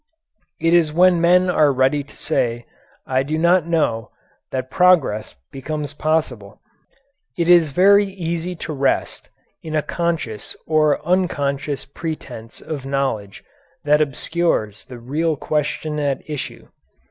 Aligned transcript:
It 0.59 0.73
is 0.73 0.91
when 0.91 1.21
men 1.21 1.47
are 1.47 1.71
ready 1.71 2.01
to 2.01 2.17
say, 2.17 2.65
"I 3.05 3.21
do 3.21 3.37
not 3.37 3.67
know," 3.67 4.09
that 4.49 4.71
progress 4.71 5.35
becomes 5.51 5.93
possible. 5.93 6.59
It 7.37 7.47
is 7.47 7.69
very 7.69 8.07
easy 8.07 8.55
to 8.65 8.73
rest 8.73 9.29
in 9.61 9.75
a 9.75 9.83
conscious 9.83 10.55
or 10.65 11.05
unconscious 11.05 11.85
pretence 11.85 12.61
of 12.61 12.83
knowledge 12.83 13.43
that 13.83 14.01
obscures 14.01 14.85
the 14.85 14.97
real 14.97 15.37
question 15.37 15.99
at 15.99 16.27
issue. 16.27 16.69